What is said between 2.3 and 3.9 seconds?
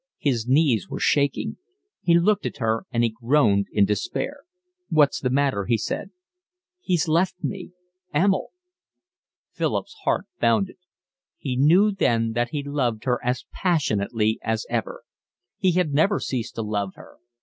at her, and he groaned in